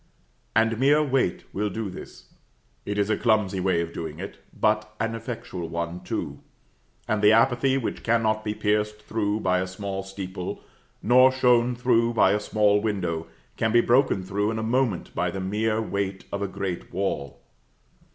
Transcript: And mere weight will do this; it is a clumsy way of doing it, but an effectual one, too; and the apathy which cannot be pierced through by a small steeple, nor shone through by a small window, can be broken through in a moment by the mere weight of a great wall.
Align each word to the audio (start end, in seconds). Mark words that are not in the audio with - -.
And 0.55 0.79
mere 0.79 1.03
weight 1.03 1.43
will 1.53 1.69
do 1.69 1.87
this; 1.87 2.33
it 2.87 2.97
is 2.97 3.11
a 3.11 3.17
clumsy 3.17 3.59
way 3.59 3.81
of 3.81 3.93
doing 3.93 4.17
it, 4.19 4.39
but 4.51 4.95
an 4.99 5.13
effectual 5.13 5.69
one, 5.69 5.99
too; 6.01 6.39
and 7.07 7.21
the 7.21 7.31
apathy 7.33 7.77
which 7.77 8.01
cannot 8.01 8.43
be 8.43 8.55
pierced 8.55 9.03
through 9.03 9.41
by 9.41 9.59
a 9.59 9.67
small 9.67 10.01
steeple, 10.01 10.63
nor 11.03 11.31
shone 11.31 11.75
through 11.75 12.15
by 12.15 12.31
a 12.31 12.39
small 12.39 12.81
window, 12.81 13.27
can 13.57 13.71
be 13.71 13.79
broken 13.81 14.23
through 14.23 14.49
in 14.49 14.57
a 14.57 14.63
moment 14.63 15.13
by 15.13 15.29
the 15.29 15.39
mere 15.39 15.79
weight 15.79 16.25
of 16.31 16.41
a 16.41 16.47
great 16.47 16.91
wall. 16.91 17.39